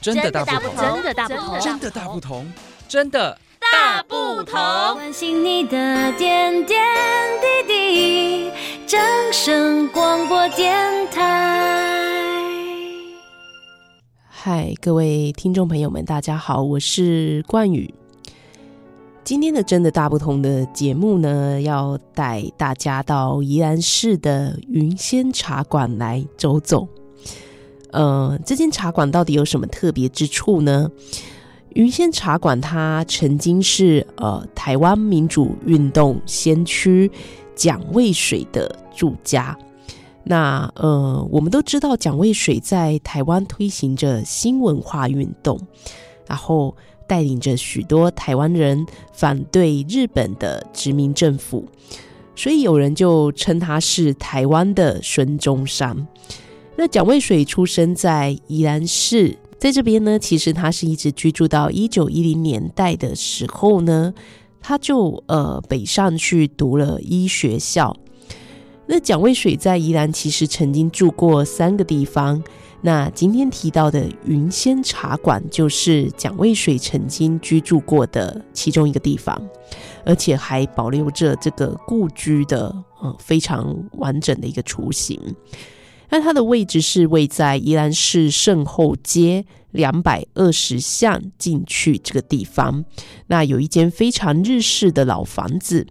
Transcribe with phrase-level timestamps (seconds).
[0.00, 2.52] 真的大不同，真的大不同，真的大不同，
[2.88, 4.54] 真的大不同。
[4.94, 6.80] 关心你的点点
[7.66, 8.50] 滴滴，
[8.86, 9.00] 掌
[9.32, 10.76] 声广播电
[11.10, 12.40] 台。
[14.28, 17.92] 嗨，各位听众朋友们，大家好，我是冠宇。
[19.24, 26.86] 今天的真的大不同的节目呢，要带大家到宜兰市的云仙茶馆来走走。
[27.92, 30.90] 呃，这间茶馆到底有什么特别之处呢？
[31.74, 37.10] 云仙茶馆它曾经是呃台湾民主运动先驱
[37.54, 39.56] 蒋渭水的住家。
[40.24, 45.60] 那呃，我们都知道蒋渭水在台湾推行着新文化运动，
[46.26, 46.74] 然后。
[47.08, 51.64] 带领着许多台湾人反对日本的殖民政府，
[52.36, 56.06] 所以有人就称他是台湾的孙中山。
[56.80, 64.14] 那蒋渭水出生在宜兰市，在这边呢，其实他是一直居住到一九一零年代的时候呢，
[64.60, 67.96] 他就呃北上去读了医学校。
[68.86, 72.40] 那蒋渭水在宜兰其实曾经住过三个地方。
[72.80, 79.36] 那今天提到的云仙茶馆，就是蒋渭水曾经居住过的其中一个地方，
[80.04, 82.72] 而且还保留着这个故居的
[83.02, 85.20] 呃非常完整的一个雏形。
[86.10, 92.84] 那它的位置是位在宜兰市圣后街两百二十巷进去这个地方，
[93.26, 95.86] 那有一间非常日式的老房子。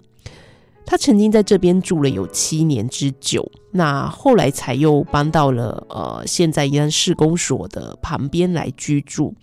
[0.86, 9.36] 他曾经在这边住了有七年之久，那后来才又搬到了呃现在宜兰市公所的旁边来居住。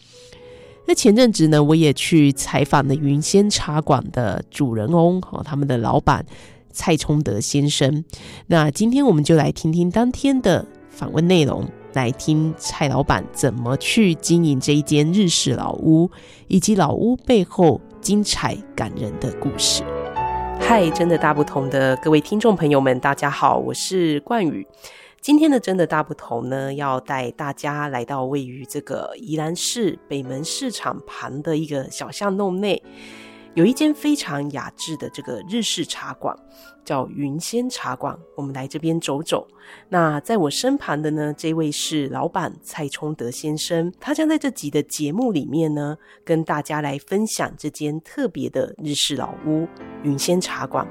[0.86, 6.24] 那前阵子呢，我也去采访了云仙茶馆的主人翁和他们的老板
[6.74, 8.04] 蔡聪德先生。
[8.48, 16.10] 那今天我们就来听听当天的访问内容，来听蔡老板怎么去经营这一间日式老屋，
[16.48, 19.82] 以及老屋背后精彩感人的故事。
[20.60, 24.66] 嗨，真的大不同的各位听众朋友们，大家好，我是冠宇。
[25.20, 32.82] 今天的真的大不同呢，要带大家来到位于这个宜兰市北门市场旁的一个小巷弄内，
[33.54, 36.36] 有一间非常雅致的这个日式茶馆，
[36.84, 38.18] 叫云仙茶馆。
[38.34, 39.46] 我们来这边走走。
[39.88, 49.68] 那在我身旁的呢，这位是老板蔡崇德先生，他将在这集的节目里面呢，跟大家来分享这间特别的日式老屋。
[50.02, 50.84] 云仙茶馆，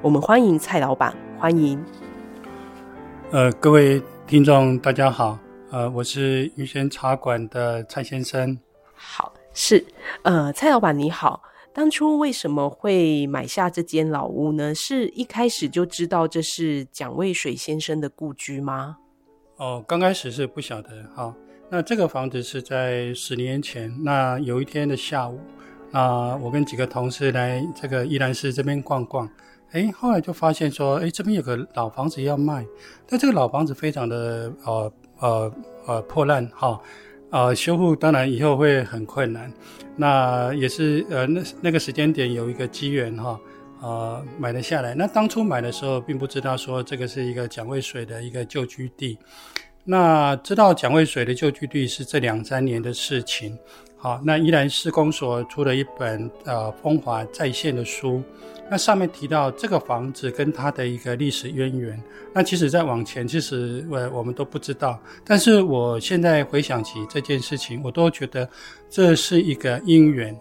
[0.00, 1.84] 我们欢迎蔡老板，欢迎。
[3.30, 5.38] 呃，各位听众，大家好，
[5.70, 8.58] 呃，我是云仙茶馆的蔡先生。
[8.94, 9.84] 好，是，
[10.22, 11.42] 呃，蔡老板你好，
[11.76, 14.74] 当初为什么会买下这间老屋呢？
[14.74, 18.96] 是一开始就知道这是蒋渭水先生的故居吗？
[19.58, 20.88] 哦，刚开始是不晓得。
[21.14, 21.34] 好，
[21.68, 25.38] 那这个房子是在十年前，那有一天的下午。
[25.92, 29.28] 啊、我跟几个同事来这个宜兰市这边逛逛，
[29.72, 32.66] 哎，后来就发现说，哎，这边有个老房子要卖，
[33.06, 35.52] 但这个老房子非常的呃呃
[35.86, 36.80] 呃破烂哈，
[37.36, 39.52] 呃修复当然以后会很困难，
[39.94, 43.38] 那也是呃那那个时间点有一个机缘哈，
[43.82, 44.94] 呃买了下来。
[44.94, 49.18] 那当初买的时候并不知道说这个是一个蒋渭水的一个旧居地，
[49.84, 53.58] 那知道蒋渭水的旧居地是这两三年的事情。
[54.06, 58.22] 好，那宜兰市公所出了一本呃风华再现的书，
[58.70, 62.00] 那上面提到这个房子跟它的一个历史渊源。
[62.32, 64.96] 那其实再往前，其实呃我们都不知道。
[65.24, 68.48] 但是我现在回想起这件事情，我都觉得
[68.88, 70.32] 这是一个因缘。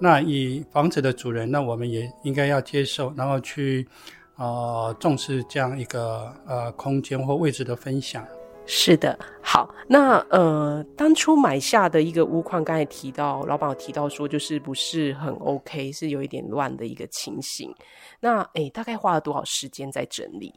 [0.00, 3.86] 那以房子的主人，那我们也应该要接受，然后去
[4.34, 8.26] 呃重视这样一个呃空间或位置的分享。
[8.64, 17.74] 是的，好，那呃，当初买下的一个屋况，刚才提到老板有提到说，就是不是很 OK，是有一点乱的一个情形。
[18.20, 20.54] 那诶，大概花了多少时间在整理？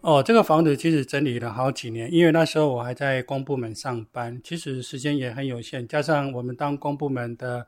[0.00, 7.66] 哦，这个房子其实整理了好几年，因为那时候我还在公部门上班，其实时间也很有限，加上我们当公部门的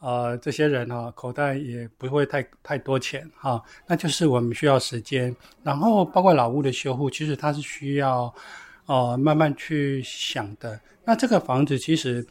[0.00, 8.34] 呃这些人哈、口袋也不会太太多钱哈、那就是我们需要时间，然后包括老屋的修复，其实它是需要。
[8.90, 10.80] 哦，慢慢去想的。
[11.04, 12.26] 那这个房子其实，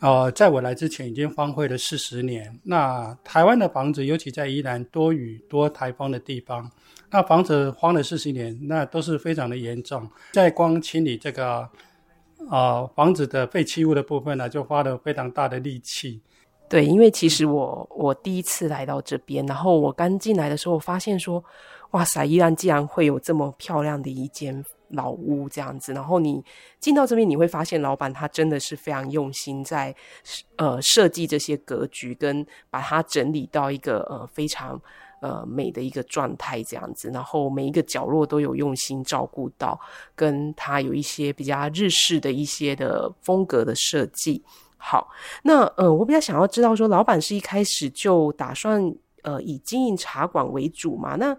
[0.00, 2.54] 呃，在我来之前已经荒废了四十年。
[2.62, 6.70] 那台湾的房子，尤其在宜兰多雨多台风的地方，
[7.10, 10.06] 那房子荒了四十年，那都是非常的严重。
[10.32, 11.66] 在光清理这个，
[12.50, 16.20] 呃，房子的废弃物的部分呢，就花了非常大的力气。
[16.68, 21.42] 对，因为其实我我第一次来到这边，然后我刚进来的时候，发现说，
[21.92, 24.62] 哇塞，宜兰竟然会有这么漂亮的一间。
[24.92, 25.92] 老屋这样子。
[25.92, 26.42] 然后你
[26.80, 29.94] 进到这边，你会发现老板他真的是非常用心在
[30.56, 34.80] 呃设计这些格局，跟把它整理到一个呃非常
[35.20, 37.10] 呃美的一个状态这样子。
[37.10, 39.78] 然后每一个角落都有用心照顾到，
[40.14, 44.42] 跟他有一些比较日式的一些的风格的设计。
[44.84, 45.08] 好，
[45.44, 48.92] 那呃，我比较想要知道说，老板是一开始就打算
[49.22, 51.14] 呃以经营茶馆为主嘛？
[51.14, 51.36] 那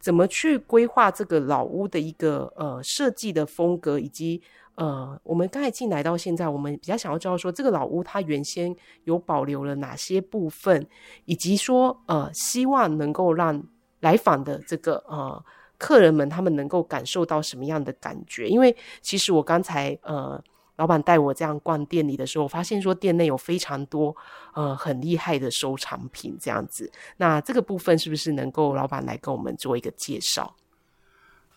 [0.00, 4.42] 怎么去规划这个老屋的一个呃设计的风格，以及
[4.74, 8.74] 呃我们刚才进来到现在，我们比较想要知道说，这个老屋它原先
[9.04, 10.86] 有保留了哪些部分，
[11.26, 13.62] 以及说呃希望能够让
[14.00, 15.44] 来访的这个呃
[15.76, 18.48] 客人们他们能够感受到什么样的感觉？
[18.48, 20.42] 因为其实我刚才呃。
[20.80, 24.16] 老板带我这样逛店里的时候，我发现说店内有非常多
[24.54, 26.90] 呃很厉害的收藏品这样子。
[27.18, 30.56] 那这个部分是不是能够老板来跟我们做一个介绍？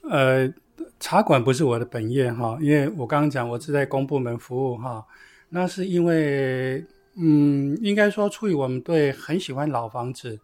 [0.09, 0.53] 呃，
[0.99, 5.05] 茶馆不是我的本业哈，因为我刚刚讲我是在公部门服务哈。
[5.47, 6.85] 那是因为
[7.15, 10.37] 嗯，应该说出于我们对很喜欢老房子，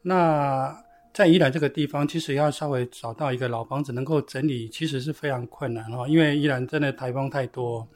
[0.00, 0.74] 那
[1.12, 7.86] 在宜兰这个地方，其实要稍微找到一个老房子能够整理，其实是非常困难哈，因为宜兰真的台风太多。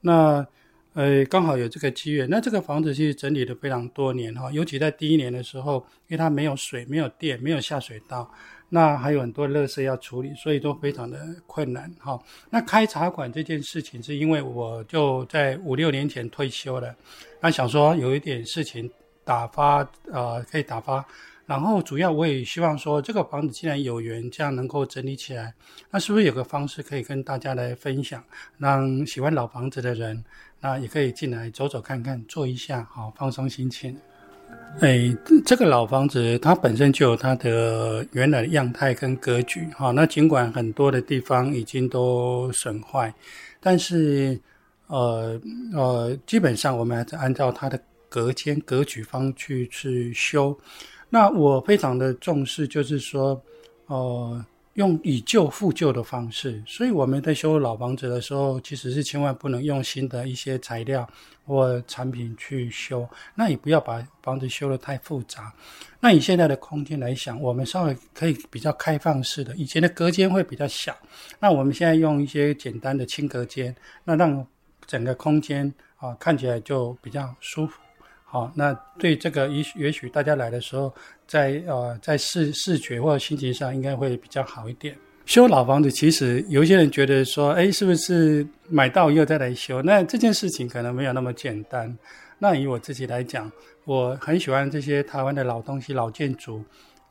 [0.00, 0.44] 那，
[0.94, 2.28] 呃，刚好有这个机缘。
[2.28, 5.76] 那这个房子其实整理了非常多年哈，尤其在第一年的时候，
[6.08, 8.28] 因为它没有水、没有电、没有下水道，
[8.68, 12.18] 那还有很多垃圾要处理，所以都非常的困难哈。
[12.50, 16.92] 那开茶馆这件事情，是因为我就在五六年前退休了，
[17.40, 18.90] 那想说有一点事情
[19.24, 21.06] 打发，呃，可以打发。
[21.46, 25.54] 然后主要我也希望说，这个房子既然有缘这样能够整理起来，
[25.92, 28.22] 那是不是有个方式可以跟大家来分享，
[28.58, 30.24] 让喜欢老房子的人，
[30.60, 33.96] 那也可以进来走走看看，坐一下，好放松心情。
[34.80, 43.14] 哎，这个老房子它本身就有它的原来的样态跟格局，哈，那尽管很多的地方已经都损坏，
[43.60, 44.36] 但是
[44.88, 45.40] 呃
[45.72, 50.58] 呃，基本上我们还是按照它的隔间格局方去去修。
[51.08, 53.40] 那我非常的重视，就是说，
[53.86, 54.44] 呃，
[54.74, 56.62] 用以旧复旧的方式。
[56.66, 61.08] 所以我们在修老房子的时候，其实是千万不能用新的一些材料
[61.46, 63.08] 或产品去修。
[63.34, 65.52] 那也不要把房子修得太复杂。
[66.00, 70.94] 那以现在的空间来想，我们稍微可以比较开放式的，以前的隔间会比较小。
[71.38, 73.74] 那我们现在用一些简单的轻隔间，
[74.04, 74.44] 那让
[74.86, 77.80] 整个空间啊看起来就比较舒服。
[78.28, 80.92] 好，那对这个也许也许大家来的时候
[81.28, 84.96] 在，在呃在视视觉或者心情上应该会比较好一点。
[85.26, 89.80] 修老房子，其实有些人觉得说，哎，是不是买到以后再来修？
[89.82, 91.96] 那这件事情可能没有那么简单。
[92.38, 93.50] 那以我自己来讲，
[93.84, 96.62] 我很喜欢这些台湾的老东西、老建筑。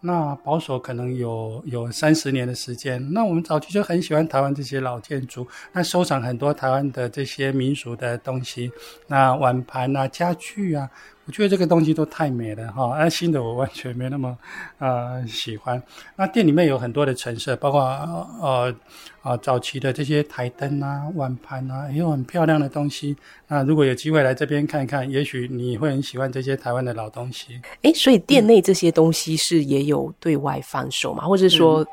[0.05, 3.11] 那保守可能有有三十年的时间。
[3.11, 8.71] 那我们早期就很喜欢台湾这些老建筑，那收藏很多台湾的这些民俗的东西，
[9.07, 10.89] 那碗盘啊、家具啊。
[11.25, 14.38] 我觉得这个东西都太美了哈，而新的我完全没那么
[14.77, 15.81] 呃喜欢。
[16.16, 18.75] 那店里面有很多的陈设，包括呃
[19.24, 23.16] 呃早期的这些台灯啊、碗盘啊，也有很漂亮的东西。
[23.48, 27.60] 那如果有机会来这边看一看，也许你会很喜欢这些台湾的老东西。
[27.81, 31.25] 诶，所以店内这些东西是也有对外贩售吗？
[31.25, 31.86] 或者说？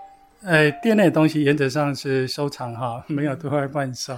[0.45, 4.17] 嗯呃，店内的东西原则上是收藏哈，没有对外贩售。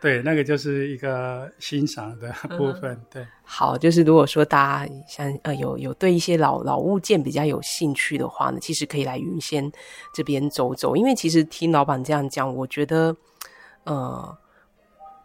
[0.00, 2.92] 对，那个就是一个欣赏的部分。
[2.92, 9.70] 嗯、对，好，就是如果说大家像呃有有对一些老老物件比较有兴趣的话呢，其实可以来云仙
[10.12, 10.94] 这边走走。
[10.94, 13.16] 因为其实听老板这样讲，我觉得，
[13.84, 14.36] 呃，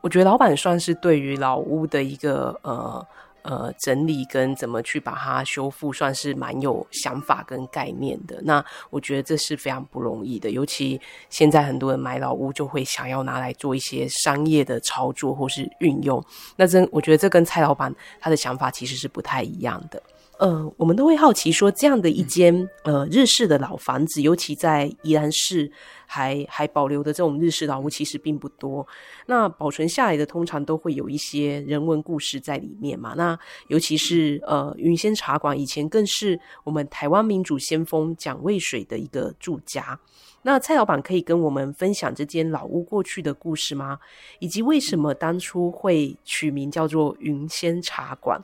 [0.02, 3.06] 我觉得老板算是对于老屋的一个呃。
[3.42, 8.40] 呃，整理跟怎么去把它修复，算是蛮有想法跟概念的。
[8.44, 16.24] 那我觉得这是非常不容易的，尤其现在很多人买老屋就会想要拿来做一些商业的操作或是运用。
[16.56, 20.02] 那真我觉得这跟蔡老板他的想法其实是不太一样的。
[20.40, 25.70] 呃，我们都会好奇说，这样的一间呃日式的老房子，尤其在宜兰市
[26.08, 28.88] 还还保留的这种日式老屋，其实并不多。
[29.26, 33.14] 那保存下来的，通常都会有一些人文故事在里面嘛。
[33.18, 40.00] 那尤其是呃云仙茶馆，以前更是我们台湾民主先锋蒋渭水的一个住家。
[40.42, 44.00] 那蔡老板可以跟我们分享这间老屋过去的故事吗？
[44.40, 48.42] 以及为什么当初会取名叫做云仙茶馆？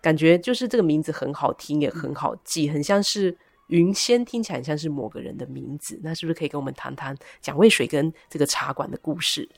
[0.00, 3.36] 感觉就是这个名字很好听，也很好记，很像是
[3.68, 6.00] 云仙，听起来很像是某个人的名字。
[6.02, 9.48] 那是不是可以跟我们谈谈蒋渭水跟这个茶馆的故事？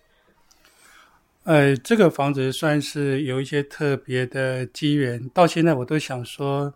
[1.44, 6.74] 呃，这个房子算是有一些特别的机缘，到现在我都想说，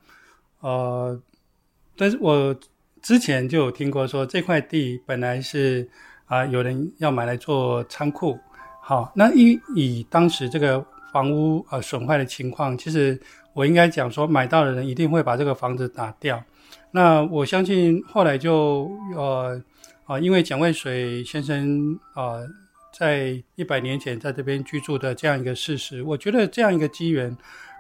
[0.60, 1.20] 呃，
[1.96, 2.58] 但是我。
[3.02, 5.88] 之前就有听过说，这块地本来是
[6.26, 8.38] 啊、有人要买来做仓库。
[8.80, 10.82] 好，那以以当时这个
[11.12, 13.20] 房屋呃损坏的情况，其实
[13.52, 16.42] 我应该讲说，买到的人一定会把这个房子打掉。
[16.92, 19.60] 那我相信后来就呃
[20.06, 22.24] 啊，因为蒋渭水先生啊。
[22.24, 22.48] 呃
[22.92, 27.34] 在一百年前在这边居住的这样一个事实，我觉得这样一个机缘，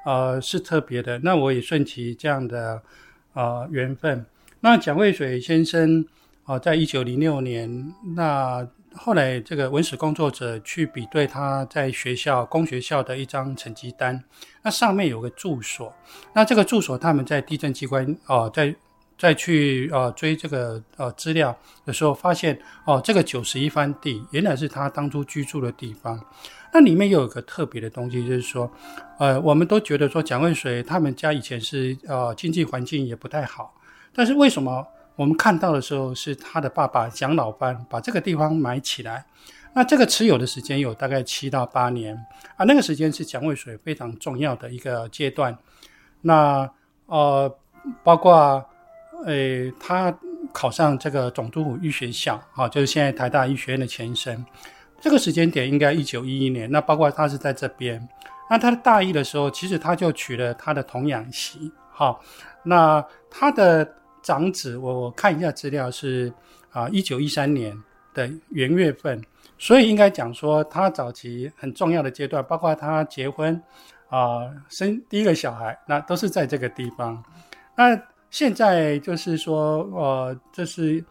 [0.06, 1.18] 呃，是特别的。
[1.18, 2.80] 那我也顺其这样的
[3.34, 4.24] 呃缘分。
[4.64, 6.06] 那蒋渭水先生
[6.44, 8.64] 啊、在一九零六年，那
[8.94, 14.22] 后来这个文史工作者去比对他在学校公学校的一张成绩单，
[14.62, 15.92] 那上面有个住所，
[16.32, 18.74] 那这个住所他们在地震机关哦、在。
[19.18, 26.18] 再去呃追这个呃资料的时候，发现哦，这个九十一番地原来是他当初居住的地方。
[26.72, 28.68] 那里面有一个特别的东西，就是说，
[29.20, 33.72] 呃，我们都觉得说蒋渭水他们家以前是呃经济环境也不太好，
[34.14, 39.24] 但是为什么我们看到的时候是他的爸爸蒋老班把这个地方买起来？
[39.74, 42.14] 那这个持有的时间有大概七到八年
[42.56, 45.56] 啊，那个时间是蒋渭水非常重要的一个阶段。
[46.20, 46.70] 那
[47.06, 47.54] 呃，
[48.02, 48.64] 包括。
[49.24, 50.12] 诶，他
[50.52, 54.44] 考上这个总督府医学校，哈，就是现在台大医学院的前身。
[55.00, 56.68] 这个时间点应该一九一一年。
[56.72, 58.08] 那包括他是在这边。
[58.50, 62.18] 那他的大一的时候，其实他就娶了他的童养媳，哈。
[62.64, 63.88] 那他的
[64.22, 66.32] 长子，我我看一下资料是
[66.70, 67.76] 啊，一九一三年
[68.14, 69.20] 的元月份。
[69.58, 73.60] 所以应该讲说，他早期很重要的阶段，包括他结婚
[74.08, 77.22] 啊，生第一个小孩，那都是在这个地方。
[77.76, 77.96] 那
[78.28, 81.04] 现在就是说，呃，这是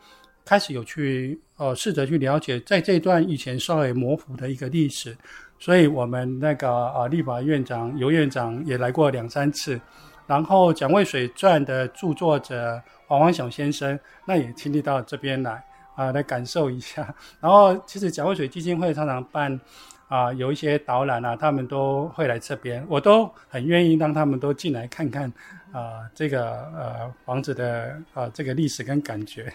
[0.43, 5.15] 开始有去，呃，试着去了解，在这段以前稍微模糊的一个历史，
[5.57, 9.79] 所以我们那个呃立法院长游院长也来过两三次，
[10.27, 15.51] 然后《蒋渭水传》的著作者黄王雄先生，那也亲历到这边来
[15.95, 17.13] 啊、呃，来感受一下。
[17.39, 19.59] 然后，其实蒋渭水基金会常常办。
[20.11, 25.31] 啊，有一些导览啊，他们都会来这边，我都很愿意让他们都进来看看
[25.71, 29.53] 啊，这个呃房子的啊这个历史跟感觉。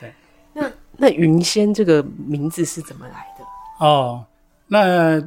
[0.00, 0.10] 对，
[0.54, 3.44] 那那云仙这个名字是怎么来的？
[3.86, 4.24] 哦，
[4.68, 5.20] 那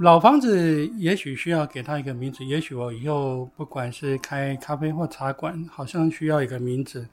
[0.00, 7.06] 老房子也许需要给他一个名字，也许我以后不管是开咖啡或茶馆，好像需要一个名字。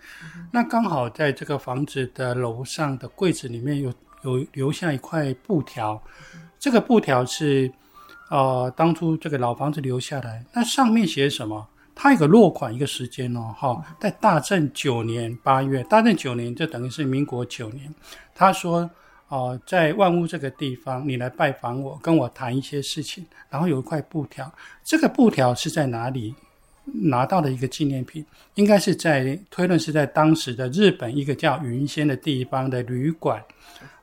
[0.50, 3.94] 那刚好在这个房子的楼上的柜子里面有
[4.24, 6.02] 有留下一块布条。
[6.58, 7.70] 这个布条是，
[8.30, 11.68] 呃，当初这个老房子留下来，那上面写什么？
[11.94, 17.94] 它有个落款，一个时间哦，哈，在大正九年八月，大正九年就等于是民国九年。
[18.34, 18.90] 他说，
[19.30, 23.26] 呃，在万物这个地方，你来拜访我，跟我谈一些事情。
[23.50, 24.52] 然后有一块布条，
[24.84, 26.34] 这个布条是在哪里
[26.84, 28.26] 拿到的一个纪念品？
[28.56, 33.44] 应该是在推论是在当时的日本一个叫云仙的地方的旅馆。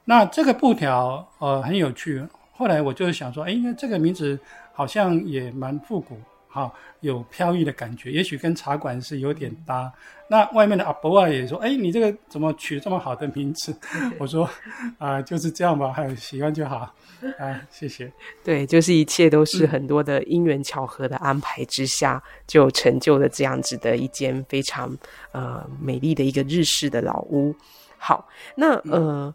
[0.05, 2.25] 那这个布条，呃，很有趣。
[2.53, 4.39] 后来我就想说，哎，这个名字
[4.73, 6.17] 好像也蛮复古，
[6.57, 9.93] 哈，有飘逸的感觉，也许跟茶馆是有点搭。
[10.29, 13.77] 那外面的阿伯啊也说，哎，你这个怎么取这么好的名字？
[14.19, 14.49] 我说，
[14.97, 16.91] 啊、就是这样吧，还有喜欢就好，
[17.39, 18.11] 啊，谢谢。
[18.43, 24.97] 对，就是一切都是很多的因缘巧合的安排之下，就成就了这样子的一间非常
[25.33, 27.55] 呃美丽的一个日式的老屋。
[27.99, 29.35] 好，那呃。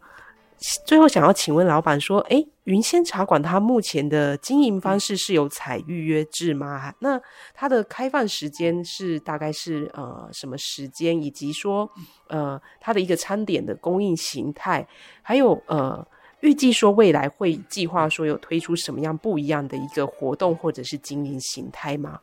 [0.85, 6.93] 最后想要请问老板说，诶，云仙茶馆它目前的经营方式是有采预约制吗？
[6.99, 7.19] 那
[7.51, 11.19] 它的开放时间是大概是呃什么时间？
[11.19, 11.89] 以及说
[12.27, 14.87] 呃它的一个餐点的供应形态，
[15.23, 16.05] 还有呃
[16.41, 22.19] 预计说未来会计划说有推出什么样不一样的一个活动或者是经营形态吗？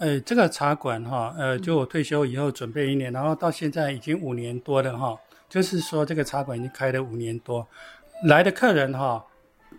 [0.00, 5.18] 呃，这个茶馆哈，呃，就我退休以后准备一年，然后到现在已经五年多了哈。
[5.48, 7.66] 就是说，这个茶馆已经开了五年多，
[8.24, 9.24] 来的客人哈，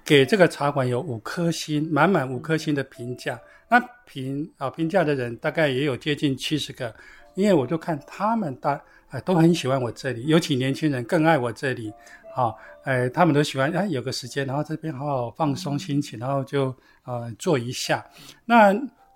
[0.03, 3.39] 给这个茶馆有五颗星，满满五颗星的评价。
[3.67, 6.93] 那评啊评价的人大概也有接近七十个，
[7.33, 8.79] 因为我就看他们大
[9.09, 11.91] 啊都很喜欢我这里，尤其年轻人更爱我这里。
[12.33, 16.73] 好，呃，他们都喜欢，哎，有个时间，然后这边好好放松心情，然后就
[17.05, 18.05] 呃坐一下。
[18.45, 18.73] 那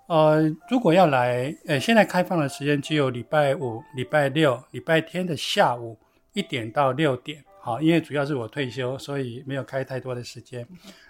[0.08, 5.96] 呃，如果要来，呃，现在开放的时间只有礼拜五、礼拜六、礼拜天的下午。
[6.32, 10.66] 一点到六点，好，因为主要是我退休，所以没有开太多的时间。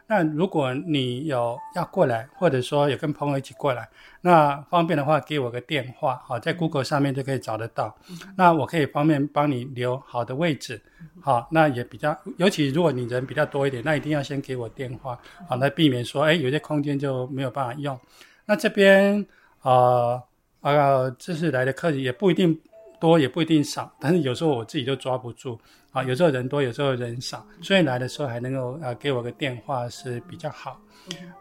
[0.06, 3.88] 那如果你有要过来，或者说有跟朋友一起过来，
[4.22, 7.94] 那方便的话给我个电话，好，在 Google 上面就可以找得到。
[8.36, 10.80] 那我可以方便帮你留好的位置，
[11.20, 17.98] 好，那也比较，尤其如果你人比较多一点，那一定要先给我电话，好，来避免说，哎，有些空间就没有办法用。
[18.46, 19.24] 那这边，
[19.62, 20.20] 呃，
[20.60, 22.60] 啊，这次来的客人也不一定。
[23.00, 25.58] 多也不一定少，但是有时候我自己都抓不住，
[25.90, 30.78] 啊，有时候人多，有时候人少，所以来的时候还能够呃给我个电话是比较好。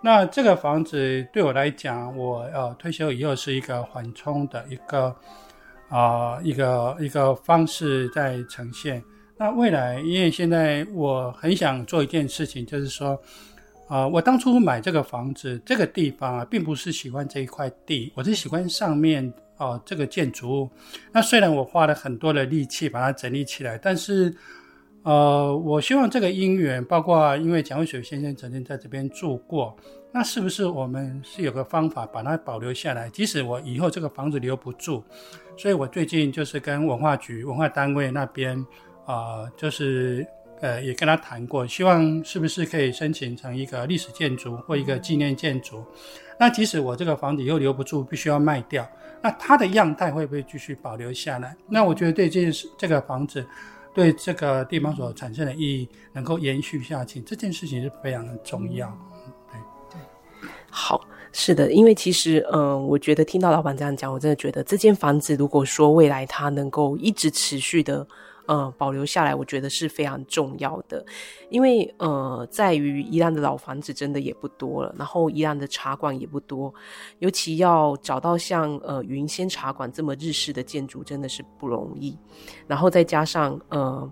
[0.01, 5.13] 那这个房子对我来讲，我呃退休以后是一个缓冲的一个
[5.89, 9.03] 啊、呃、一个一个方式在呈现。
[9.37, 13.11] 那未来，因为现在我很想做一件事情，就是说，
[13.87, 19.31] 啊、呃，我当初买这个房子这个地方啊，并不是喜欢这一块地，我是喜欢上面。
[19.59, 20.69] 哦，这个建筑物，
[21.11, 24.33] 那虽然我花了很多的力气把它整理起来，但是，
[25.03, 29.75] 呃，我希望这个因缘，包括因为蒋渭水先生曾经在这边住过，
[30.13, 33.09] 那是不是我们是有个方法把它保留下来？
[33.09, 35.03] 即使我以后这个房子留不住，
[35.57, 38.65] 所以我最近就是跟文化局文化单位那边，
[39.05, 40.25] 啊、就是
[40.61, 45.83] 呃也跟他谈过，希望是不是可以申请成一个历史建筑或一个纪念建筑。
[46.39, 48.89] 那即使我这个房子以后留不住，必须要卖掉。
[49.21, 51.55] 那它的样态会不会继续保留下来？
[51.67, 53.45] 那我觉得对这件事，这个房子
[53.93, 58.87] 对这个地方所产生的意义能够延续下去，这件事情是非常的重要。
[59.51, 59.59] 对
[60.41, 68.07] 对，好，是的，因为其实，嗯，我觉得听到老板这样讲，我真的觉得这间房子如果说未来它能够一直持续的。
[68.49, 71.05] 呃，保留下来，我觉得是非常重要的，
[71.51, 76.73] 因为呃，在于宜兰的老房子真的也不多了，然后宜兰的茶馆也不多，
[77.19, 82.17] 尤其要找到像呃云仙茶馆这么日式的建筑，真的是不容易。
[82.65, 84.11] 然后再加上呃，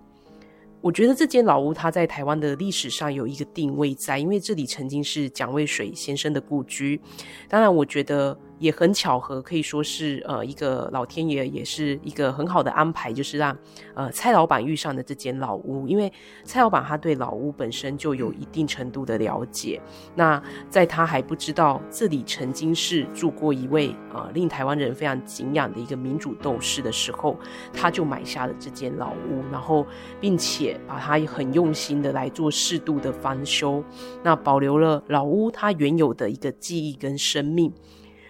[0.82, 7.02] 我觉得这间老屋它在台湾的历史上有一个定位在，因为这里曾经是蒋渭水先生的故居。
[7.50, 8.38] 当然，我觉得。
[8.60, 13.58] 也很巧合，可以说是呃一个老天爷，也是一个很好的安排，就是让
[13.94, 15.88] 呃蔡老板遇上的这间老屋。
[15.88, 16.12] 因为
[16.44, 19.82] 蔡老板他对老屋本身就有一定程度的了解，
[20.16, 27.38] 那在他还不知道这里曾经是住过一位呃令台湾人非常敬仰的一个民主斗士的时候，
[27.74, 29.86] 他就买下了这间老屋，然后
[30.20, 33.84] 并且把它很用心的来做适度的翻修，
[34.24, 37.72] 那保留了老屋它原有的一个记忆跟生命。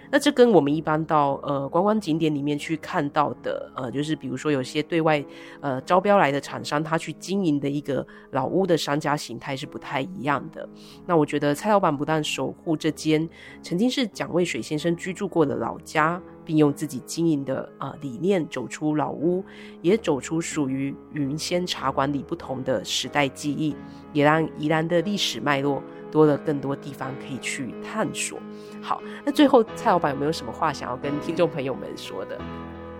[0.09, 5.23] 那这跟我们一般到呃观光景点里面去看到的呃，就是比如说有些对外
[5.61, 10.67] 呃招标来的厂商，他去经营的一个老屋的商家形态是不太一样的。
[11.05, 13.27] 那我觉得蔡老板不但守护这间
[13.61, 19.43] 曾经是蒋渭水先生居住过的老家，并用自己经营的呃理念走出老屋，
[19.81, 23.75] 也走出属于云仙茶馆里不同的时代记忆，
[24.13, 28.39] 也让宜兰的历史脉络多了更多地方可以去探索。
[28.81, 32.39] 好，那最后蔡老板有没有什么话想要跟听众朋友们说的？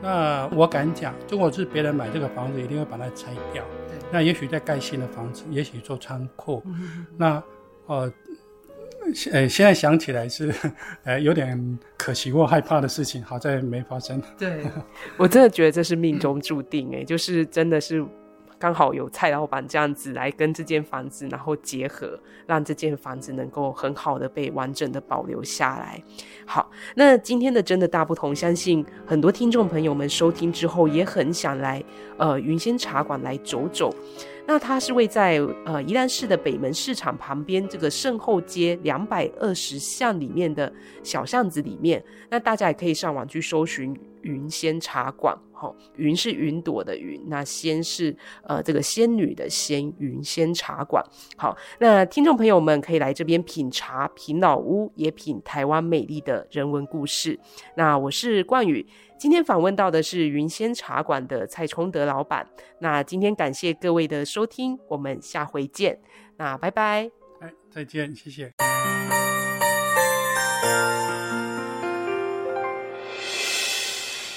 [0.01, 3.63] 那我敢讲，如果是别人买这个房子，一定会把它拆掉。
[3.87, 6.61] 对那也许在盖新的房子，也许做仓库。
[6.65, 7.43] 嗯、那
[7.87, 8.13] 呃，
[9.31, 10.53] 呃，现在想起来是
[11.03, 14.21] 呃有点可惜或害怕的事情，好在没发生。
[14.37, 14.63] 对，
[15.17, 18.05] 我真的觉得这是命中注定哎，就是真的是。
[18.59, 26.01] 刚好有蔡老板这样子来跟这间房子，然后结合，让这间房子能够很好的被完整的保留下来。
[26.45, 31.83] 好，那今天的真的大不同，相信很多听众朋友们收听之后也很想来
[32.17, 33.93] 呃云仙茶馆来走走。
[34.49, 40.71] 那它是位在呃宜兰市的北门市场旁边这个圣后街两百二十巷里面的
[41.03, 45.37] 小巷子里面，那大家也可以上网去搜寻云仙茶馆。
[45.59, 51.03] 好，云是云朵的云，那仙是呃这个仙女的仙，云仙茶馆。
[51.35, 57.39] 好，那听众朋友们可以来这边品茶、品老屋，也品台湾美丽的人文故事。
[57.75, 58.85] 那我是冠宇，
[59.17, 62.47] 今天访问到的是云仙茶馆的蔡崇德老板。
[62.79, 65.99] 那今天感谢各位的收听，我们下回见。
[66.37, 68.66] 那拜拜，哎，再见，谢谢。